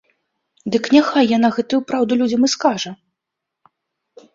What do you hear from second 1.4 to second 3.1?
гэтую праўду людзям і скажа!